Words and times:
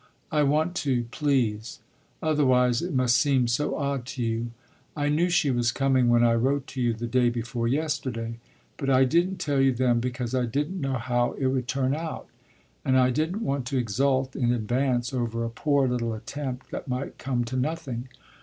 "I 0.31 0.41
want 0.41 0.73
to, 0.77 1.03
please; 1.11 1.77
otherwise 2.23 2.81
it 2.81 2.91
must 2.91 3.17
seem 3.17 3.47
so 3.47 3.75
odd 3.77 4.07
to 4.07 4.23
you. 4.23 4.49
I 4.97 5.09
knew 5.09 5.29
she 5.29 5.51
was 5.51 5.71
coming 5.71 6.09
when 6.09 6.23
I 6.23 6.33
wrote 6.33 6.65
to 6.69 6.81
you 6.81 6.93
the 6.95 7.05
day 7.05 7.29
before 7.29 7.67
yesterday. 7.67 8.39
But 8.77 8.89
I 8.89 9.03
didn't 9.05 9.37
tell 9.37 9.61
you 9.61 9.71
then 9.71 9.99
because 9.99 10.33
I 10.33 10.47
didn't 10.47 10.81
know 10.81 10.95
how 10.97 11.33
it 11.33 11.45
would 11.45 11.67
turn 11.67 11.93
out, 11.93 12.25
and 12.83 12.97
I 12.97 13.11
didn't 13.11 13.43
want 13.43 13.67
to 13.67 13.77
exult 13.77 14.35
in 14.35 14.51
advance 14.51 15.13
over 15.13 15.43
a 15.45 15.51
poor 15.51 15.87
little 15.87 16.15
attempt 16.15 16.71
that 16.71 16.87
might 16.87 17.19
come 17.19 17.45
to 17.45 17.55
nothing. 17.55 18.07